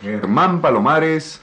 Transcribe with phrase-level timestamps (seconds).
[0.00, 1.40] Germán Palomares.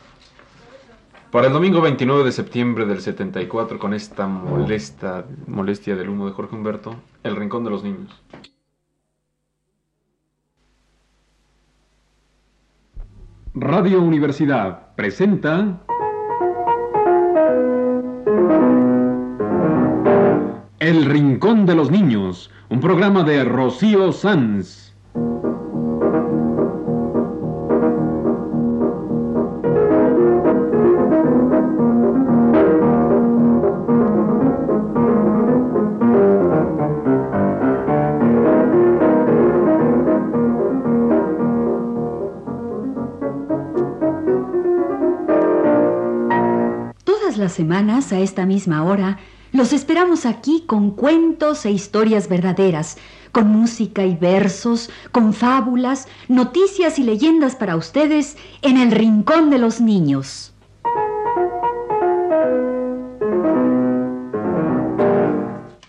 [1.31, 6.33] Para el domingo 29 de septiembre del 74, con esta molesta, molestia del humo de
[6.33, 8.23] Jorge Humberto, El Rincón de los Niños.
[13.53, 15.81] Radio Universidad presenta
[20.79, 24.88] El Rincón de los Niños, un programa de Rocío Sanz.
[47.39, 49.17] Las semanas, a esta misma hora,
[49.51, 52.97] los esperamos aquí con cuentos e historias verdaderas,
[53.31, 59.57] con música y versos, con fábulas, noticias y leyendas para ustedes en el Rincón de
[59.57, 60.53] los Niños.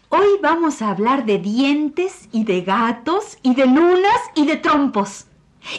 [0.08, 5.27] Hoy vamos a hablar de dientes y de gatos y de lunas y de trompos.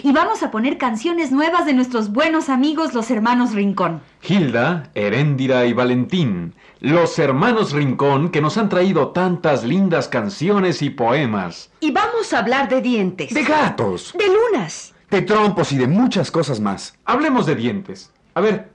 [0.03, 4.01] Y vamos a poner canciones nuevas de nuestros buenos amigos los hermanos Rincón.
[4.21, 10.91] Hilda, Heréndira y Valentín, los hermanos Rincón que nos han traído tantas lindas canciones y
[10.91, 11.71] poemas.
[11.79, 13.33] Y vamos a hablar de dientes.
[13.33, 14.93] De gatos, De lunas.
[15.09, 16.95] de trompos y de muchas cosas más.
[17.05, 18.11] Hablemos de dientes.
[18.35, 18.69] A ver,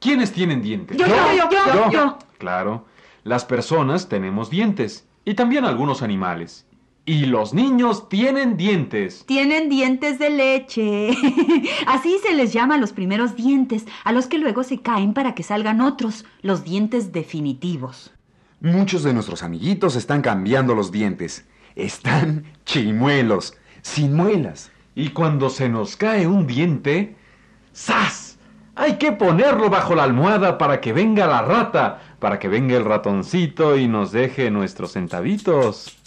[0.00, 0.96] ¿quiénes tienen dientes?
[0.96, 1.90] Yo, yo, yo, yo, Yo.
[1.90, 2.18] yo.
[2.38, 2.86] Claro,
[3.24, 6.66] las personas tenemos dientes y también algunos animales.
[7.04, 9.24] Y los niños tienen dientes.
[9.26, 11.10] Tienen dientes de leche.
[11.88, 15.34] Así se les llama a los primeros dientes, a los que luego se caen para
[15.34, 18.12] que salgan otros, los dientes definitivos.
[18.60, 21.44] Muchos de nuestros amiguitos están cambiando los dientes.
[21.74, 24.70] Están chimuelos, sin muelas.
[24.94, 27.16] Y cuando se nos cae un diente,
[27.74, 28.38] ¡zas!
[28.74, 32.84] Hay que ponerlo bajo la almohada para que venga la rata, para que venga el
[32.84, 35.98] ratoncito y nos deje nuestros centavitos.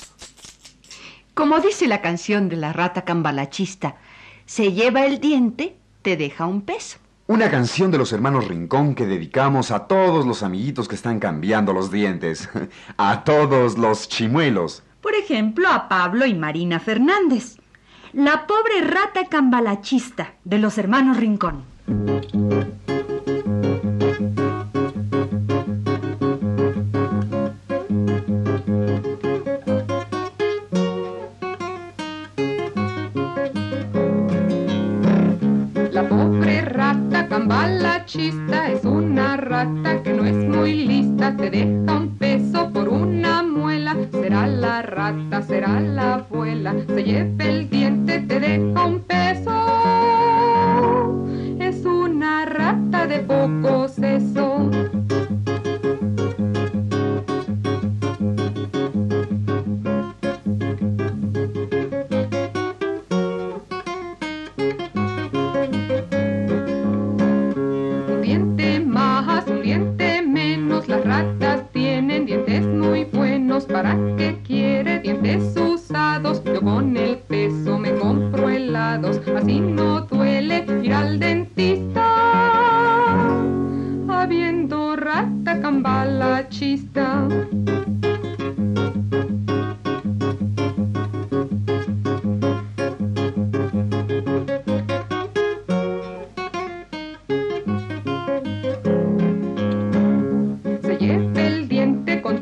[1.36, 3.98] Como dice la canción de la rata cambalachista,
[4.46, 6.98] se lleva el diente, te deja un peso.
[7.28, 11.74] Una canción de los hermanos Rincón que dedicamos a todos los amiguitos que están cambiando
[11.74, 12.48] los dientes.
[12.98, 14.84] A todos los chimuelos.
[15.02, 17.58] Por ejemplo, a Pablo y Marina Fernández.
[18.14, 21.64] La pobre rata cambalachista de los hermanos Rincón.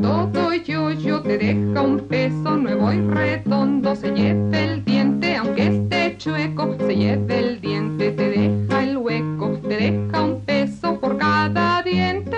[0.03, 3.96] Todo yo, yo te deja un peso nuevo y redondo.
[3.96, 6.75] Se lleva el diente aunque esté chueco.
[6.78, 9.58] Se lleva el diente, te deja el hueco.
[9.62, 12.38] Te deja un peso por cada diente.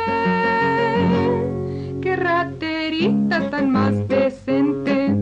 [2.01, 5.15] Qué raterita tan más decente.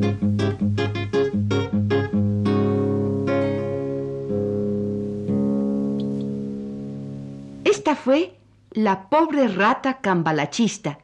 [7.63, 8.33] Esta fue
[8.71, 10.97] La pobre rata cambalachista,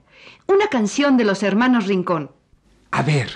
[0.49, 2.31] una canción de los hermanos Rincón.
[2.91, 3.29] A ver,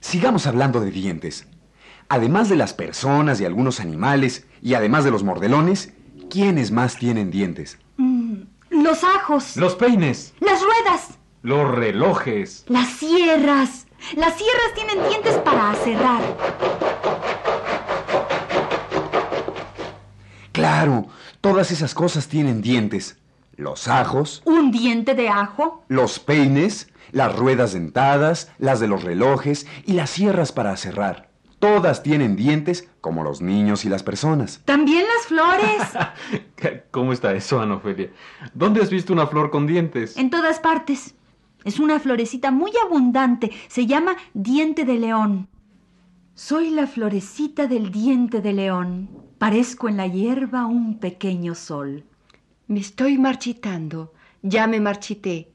[0.00, 1.48] sigamos hablando de dientes.
[2.08, 5.92] Además de las personas y algunos animales, y además de los mordelones,
[6.30, 7.78] ¿quiénes más tienen dientes?
[8.70, 9.56] Los ajos.
[9.56, 11.18] Los peines, Las ruedas.
[11.42, 13.86] los relojes, Las sierras.
[14.16, 16.22] Las sierras tienen dientes para aserrar.
[20.52, 21.06] Claro,
[21.40, 23.16] todas esas cosas tienen dientes.
[23.56, 25.84] Los ajos, Un diente de ajo.
[25.88, 31.28] los peines, las ruedas dentadas, las de los relojes y las sierras para cerrar.
[31.58, 34.60] Todas tienen dientes como los niños y las personas.
[34.64, 36.82] También las flores.
[36.90, 38.10] ¿Cómo está eso, Ana Ofelia?
[38.52, 40.16] ¿Dónde has visto una flor con dientes?
[40.16, 41.14] En todas partes.
[41.64, 43.52] Es una florecita muy abundante.
[43.68, 45.48] Se llama diente de león.
[46.34, 49.08] Soy la florecita del diente de león.
[49.38, 52.04] Parezco en la hierba un pequeño sol.
[52.72, 54.14] Me estoy marchitando.
[54.40, 55.52] Ya me marchité.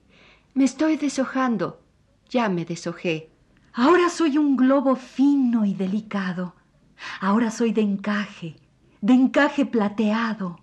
[0.54, 1.81] Me estoy deshojando.
[2.30, 3.31] Ya me deshojé.
[3.74, 6.54] Ahora soy un globo fino y delicado.
[7.19, 8.58] Ahora soy de encaje,
[9.02, 10.60] de encaje plateado.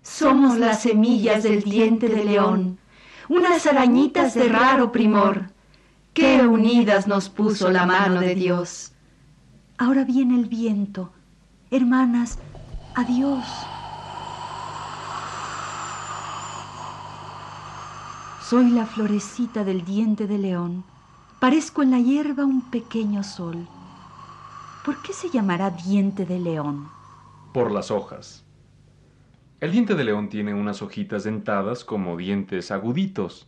[0.00, 2.78] Somos las semillas del diente de león,
[3.28, 5.50] unas arañitas de raro primor.
[6.14, 8.92] Qué unidas nos puso la mano de Dios.
[9.76, 11.12] Ahora viene el viento.
[11.70, 12.38] Hermanas,
[12.94, 13.44] adiós.
[18.50, 20.82] Soy la florecita del diente de león.
[21.38, 23.68] Parezco en la hierba un pequeño sol.
[24.84, 26.88] ¿Por qué se llamará diente de león?
[27.54, 28.44] Por las hojas.
[29.60, 33.46] El diente de león tiene unas hojitas dentadas como dientes aguditos.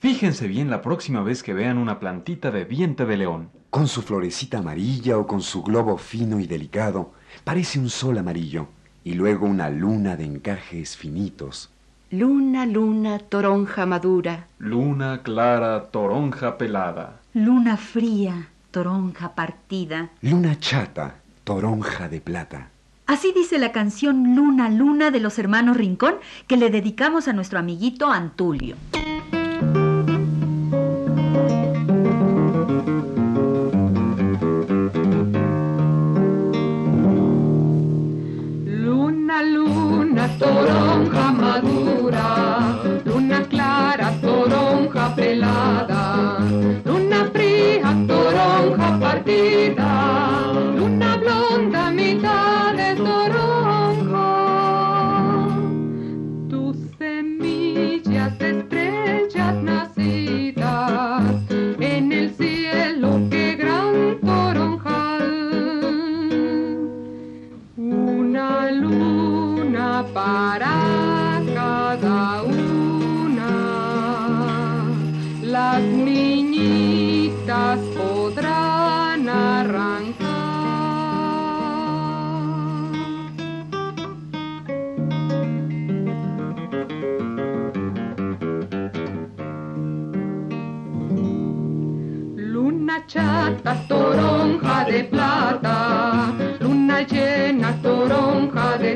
[0.00, 3.50] Fíjense bien la próxima vez que vean una plantita de diente de león.
[3.70, 7.12] Con su florecita amarilla o con su globo fino y delicado,
[7.44, 8.66] parece un sol amarillo
[9.04, 11.70] y luego una luna de encajes finitos.
[12.14, 14.46] Luna, luna, toronja madura.
[14.58, 17.22] Luna clara, toronja pelada.
[17.32, 20.10] Luna fría, toronja partida.
[20.20, 22.68] Luna chata, toronja de plata.
[23.06, 26.16] Así dice la canción Luna, Luna de los hermanos Rincón
[26.46, 28.76] que le dedicamos a nuestro amiguito Antulio.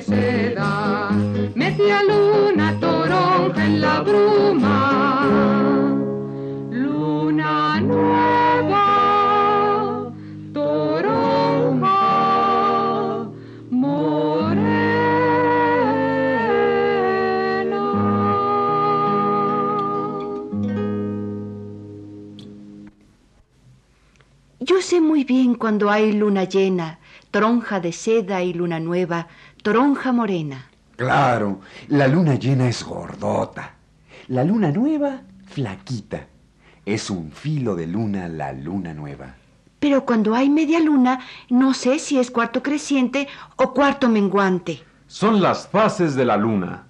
[0.07, 1.11] Seda,
[1.55, 4.79] media luna, toronja en la bruma.
[6.71, 8.87] Luna nueva,
[10.53, 11.99] toronja
[13.71, 15.07] morena.
[24.61, 27.01] Yo sé muy bien cuando hay luna llena,
[27.33, 29.27] toronja de seda y luna nueva,
[29.67, 30.71] toronja morena.
[30.95, 31.59] Claro,
[31.89, 33.75] la luna llena es gordota.
[34.29, 36.29] La luna nueva, flaquita.
[36.85, 39.35] Es un filo de luna la luna nueva.
[39.81, 41.19] Pero cuando hay media luna,
[41.51, 43.27] no sé si es cuarto creciente
[43.57, 44.85] o cuarto menguante.
[45.09, 46.85] Son las fases de la luna.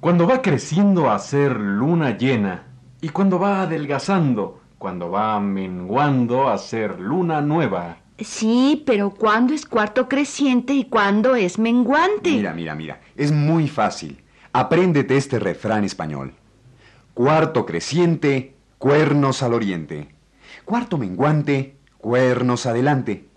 [0.00, 2.64] Cuando va creciendo a ser luna llena
[3.00, 7.98] y cuando va adelgazando, cuando va menguando a ser luna nueva.
[8.18, 12.30] Sí, pero ¿cuándo es cuarto creciente y cuándo es menguante?
[12.30, 13.00] Mira, mira, mira.
[13.16, 14.20] Es muy fácil.
[14.52, 16.34] Apréndete este refrán español.
[17.14, 20.08] Cuarto creciente, cuernos al oriente.
[20.64, 23.28] Cuarto menguante, cuernos adelante.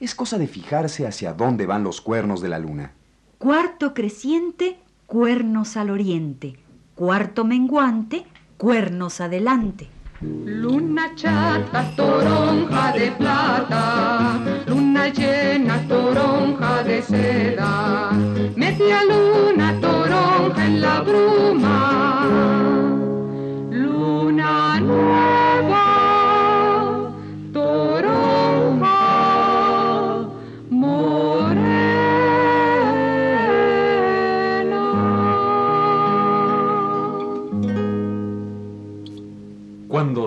[0.00, 2.92] Es cosa de fijarse hacia dónde van los cuernos de la luna.
[3.38, 6.58] Cuarto creciente, cuernos al oriente.
[6.96, 8.24] Cuarto menguante,
[8.56, 9.88] cuernos adelante.
[10.20, 18.12] Luna chata, toronja de plata, luna llena, toronja de seda,
[18.54, 21.73] media luna, toronja en la bruma.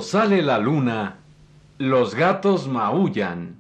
[0.08, 1.18] Sale la luna,
[1.80, 3.58] los gatos maullan.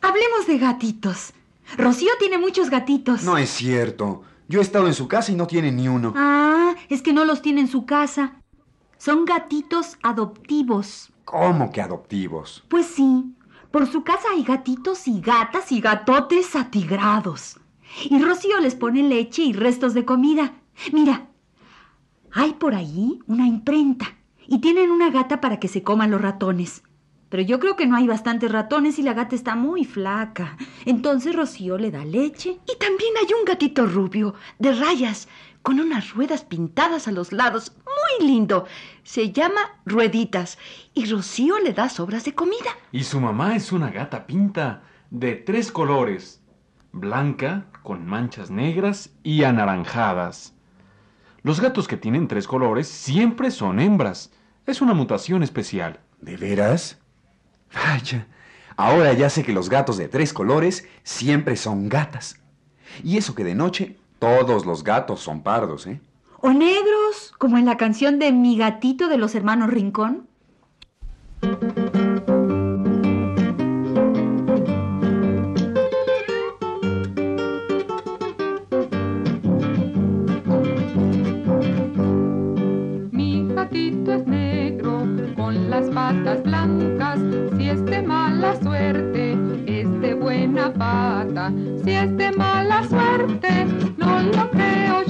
[0.00, 1.34] Hablemos de gatitos.
[1.76, 3.24] Rocío tiene muchos gatitos.
[3.24, 4.22] No es cierto.
[4.48, 6.14] Yo he estado en su casa y no tiene ni uno.
[6.16, 8.36] Ah, es que no los tiene en su casa.
[8.96, 11.12] Son gatitos adoptivos.
[11.26, 12.64] ¿Cómo que adoptivos?
[12.68, 13.34] Pues sí,
[13.70, 17.60] por su casa hay gatitos y gatas y gatotes atigrados.
[18.08, 20.54] Y Rocío les pone leche y restos de comida.
[20.90, 21.28] Mira,
[22.32, 24.16] hay por ahí una imprenta
[24.46, 26.82] y tienen una gata para que se coman los ratones.
[27.28, 30.56] Pero yo creo que no hay bastantes ratones y la gata está muy flaca.
[30.86, 32.58] Entonces Rocío le da leche.
[32.66, 35.28] Y también hay un gatito rubio, de rayas,
[35.60, 37.72] con unas ruedas pintadas a los lados.
[37.84, 38.64] Muy lindo.
[39.02, 40.58] Se llama Rueditas.
[40.94, 42.70] Y Rocío le da sobras de comida.
[42.92, 46.42] Y su mamá es una gata pinta de tres colores.
[46.92, 50.54] Blanca, con manchas negras y anaranjadas.
[51.42, 54.30] Los gatos que tienen tres colores siempre son hembras.
[54.66, 56.00] Es una mutación especial.
[56.20, 56.98] ¿De veras?
[57.72, 58.26] Vaya,
[58.76, 62.40] ahora ya sé que los gatos de tres colores siempre son gatas.
[63.04, 66.00] Y eso que de noche todos los gatos son pardos, ¿eh?
[66.40, 70.28] O negros, como en la canción de Mi gatito de los hermanos Rincón.
[85.78, 87.20] Las patas blancas.
[87.56, 91.52] Si es de mala suerte, es de buena pata.
[91.84, 93.66] Si es de mala suerte,
[93.96, 95.07] no lo creo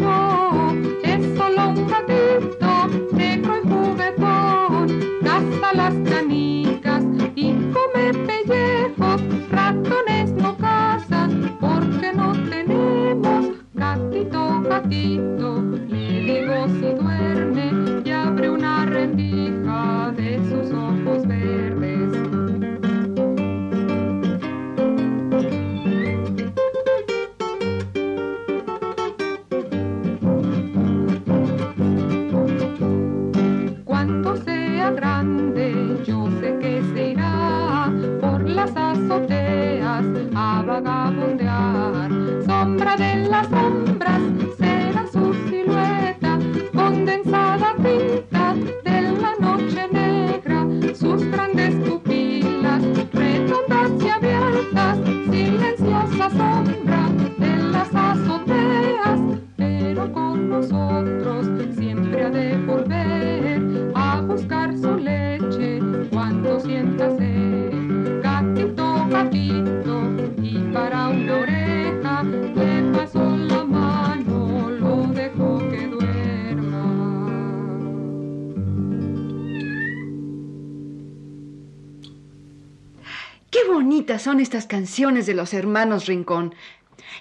[84.18, 86.54] son estas canciones de los hermanos Rincón.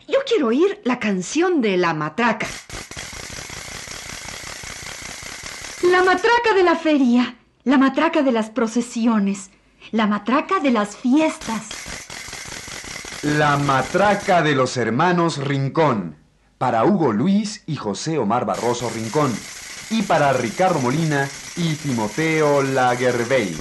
[0.07, 2.47] Yo quiero oír la canción de la matraca.
[5.83, 9.51] La matraca de la feria, la matraca de las procesiones,
[9.91, 11.67] la matraca de las fiestas.
[13.23, 16.15] La matraca de los hermanos Rincón.
[16.57, 19.31] Para Hugo Luis y José Omar Barroso Rincón.
[19.89, 23.55] Y para Ricardo Molina y Timoteo Lagervey.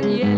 [0.00, 0.37] Yeah.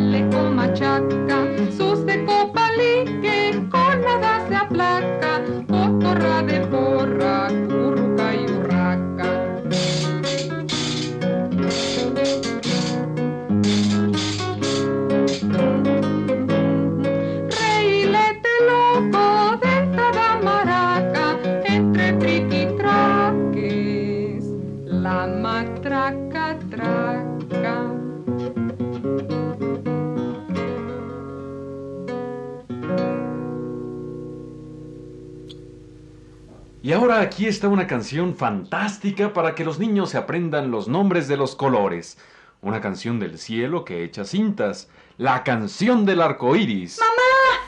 [37.40, 41.56] Aquí está una canción fantástica para que los niños se aprendan los nombres de los
[41.56, 42.18] colores.
[42.60, 44.90] Una canción del cielo que echa cintas.
[45.16, 46.98] La canción del arco iris.
[46.98, 47.64] ¡Mamá!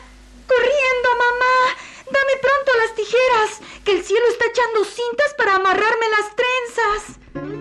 [0.47, 1.55] ¡Corriendo, mamá!
[2.05, 3.83] ¡Dame pronto las tijeras!
[3.83, 7.52] ¡Que el cielo está echando cintas para amarrarme las trenzas!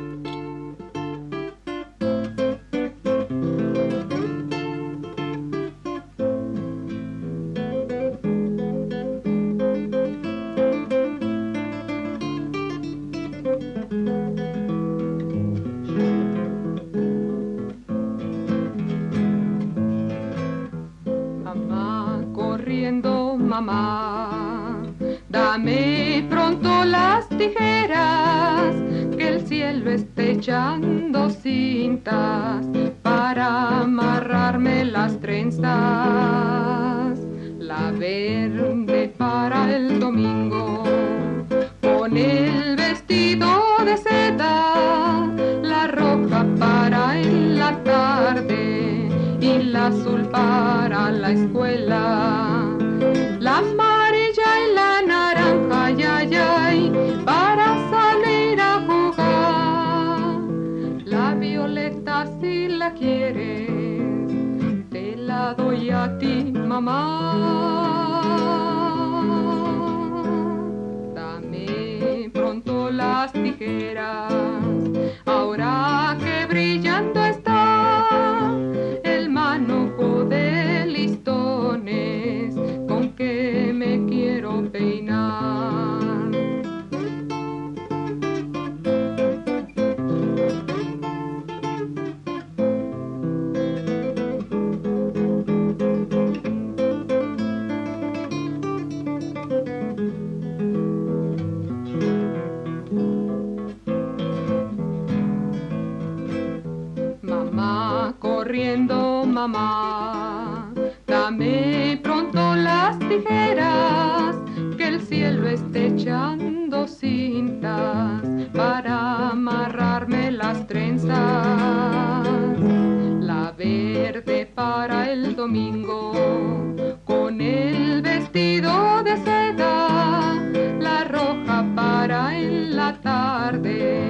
[132.11, 134.03] En la tarde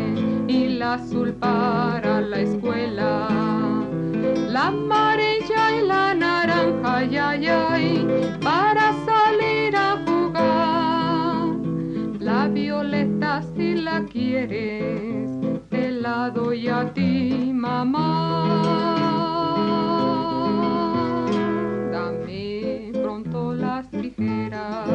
[0.48, 3.28] y la azul para la escuela.
[4.50, 7.16] La amarilla y la naranja, ay,
[7.48, 8.08] ay,
[8.42, 11.56] para salir a jugar.
[12.20, 15.30] La violeta si la quieres,
[15.70, 18.08] te la doy a ti, mamá.
[21.92, 24.90] Dame pronto las tijeras,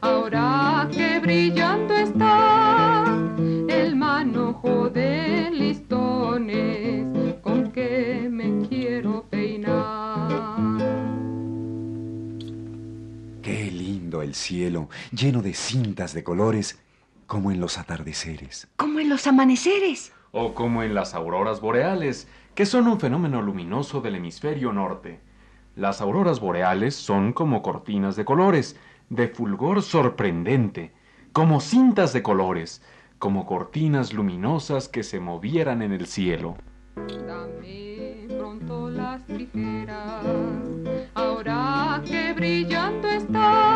[0.00, 1.93] ahora que brillando
[14.34, 16.80] el cielo, lleno de cintas de colores,
[17.28, 18.66] como en los atardeceres.
[18.76, 20.12] Como en los amaneceres.
[20.32, 25.20] O como en las auroras boreales, que son un fenómeno luminoso del hemisferio norte.
[25.76, 28.76] Las auroras boreales son como cortinas de colores,
[29.08, 30.92] de fulgor sorprendente,
[31.32, 32.82] como cintas de colores,
[33.20, 36.56] como cortinas luminosas que se movieran en el cielo.
[36.96, 40.26] Dame pronto las tijeras,
[41.14, 43.73] ahora que brillando está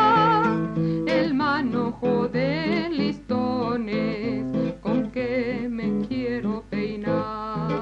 [2.01, 7.73] manojo de listones con que me quiero peinar.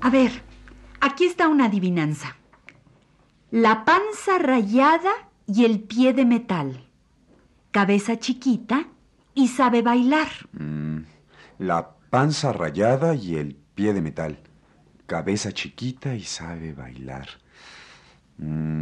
[0.00, 0.30] A ver,
[1.00, 2.36] aquí está una adivinanza.
[3.50, 5.10] La panza rayada
[5.46, 6.84] y el pie de metal.
[7.70, 8.88] Cabeza chiquita
[9.34, 10.28] y sabe bailar.
[10.52, 11.00] Mm,
[11.58, 14.38] la panza rayada y el pie de metal.
[15.06, 17.28] Cabeza chiquita y sabe bailar.
[18.38, 18.77] Mm,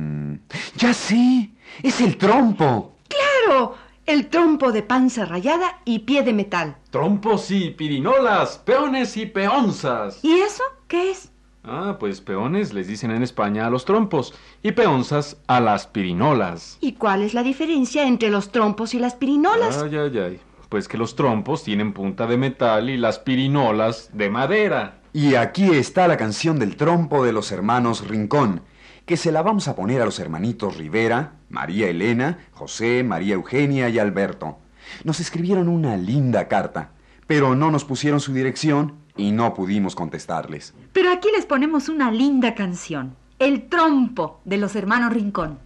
[0.77, 1.51] ya sé,
[1.83, 2.93] es el trompo.
[3.09, 3.75] ¡Claro!
[4.05, 6.77] El trompo de panza rayada y pie de metal.
[6.91, 10.21] Trompos y pirinolas, peones y peonzas.
[10.23, 11.33] ¿Y eso qué es?
[11.65, 16.79] Ah, pues peones les dicen en España a los trompos y peonzas a las pirinolas.
[16.81, 19.83] ¿Y cuál es la diferencia entre los trompos y las pirinolas?
[19.83, 20.41] Ay, ay, ay.
[20.69, 25.01] Pues que los trompos tienen punta de metal y las pirinolas de madera.
[25.13, 28.63] Y aquí está la canción del trompo de los hermanos Rincón,
[29.07, 33.89] que se la vamos a poner a los hermanitos Rivera, María Elena, José, María Eugenia
[33.89, 34.59] y Alberto.
[35.05, 36.91] Nos escribieron una linda carta.
[37.27, 40.75] pero no nos pusieron su dirección y no pudimos contestarles.
[40.93, 45.59] Pero aquí les ponemos una linda canción, El trompo de los hermanos Rincón.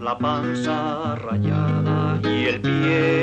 [0.00, 3.21] La panza rayada y el pie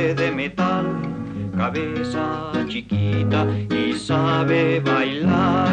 [1.72, 5.70] cabeza chiquita y sabe bailar.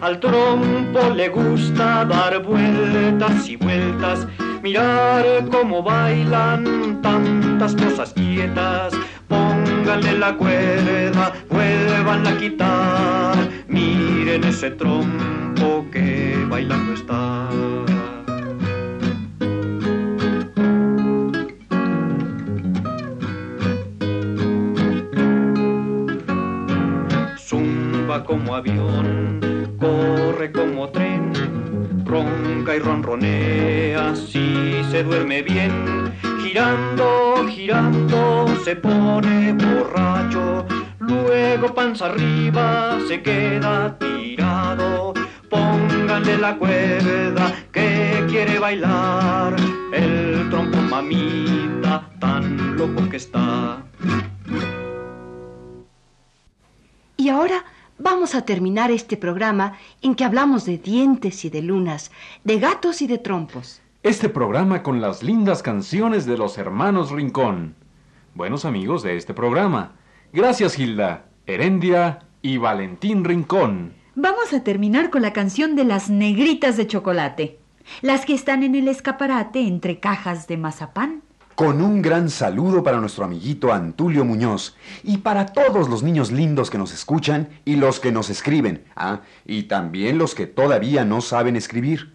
[0.00, 4.26] Al trompo le gusta dar vueltas y vueltas,
[4.62, 8.92] mirar cómo bailan tantas cosas quietas.
[9.28, 13.36] Pónganle la cuerda, vuelvan a quitar,
[13.68, 17.35] miren ese trompo que bailando está.
[28.26, 29.40] Como avión,
[29.78, 31.32] corre como tren,
[32.04, 36.12] ronca y ronronea si se duerme bien.
[36.42, 40.66] Girando, girando, se pone borracho,
[40.98, 45.14] luego panza arriba se queda tirado.
[45.48, 49.54] Pónganle la cuerda que quiere bailar,
[49.92, 53.84] el trompo mamita tan loco que está.
[58.06, 62.12] Vamos a terminar este programa en que hablamos de dientes y de lunas,
[62.44, 63.82] de gatos y de trompos.
[64.04, 67.74] Este programa con las lindas canciones de los hermanos Rincón.
[68.32, 69.96] Buenos amigos de este programa.
[70.32, 73.94] Gracias Hilda, Herendia y Valentín Rincón.
[74.14, 77.58] Vamos a terminar con la canción de las negritas de chocolate,
[78.02, 81.25] las que están en el escaparate entre cajas de mazapán.
[81.56, 86.68] Con un gran saludo para nuestro amiguito Antulio Muñoz y para todos los niños lindos
[86.68, 88.84] que nos escuchan y los que nos escriben.
[88.94, 92.12] Ah, y también los que todavía no saben escribir.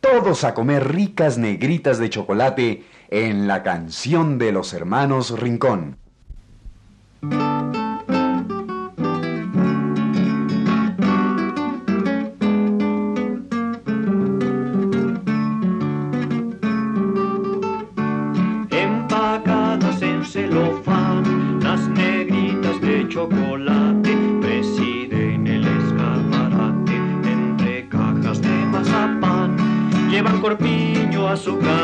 [0.00, 5.96] Todos a comer ricas negritas de chocolate en la canción de los hermanos Rincón.
[31.44, 31.83] su casa.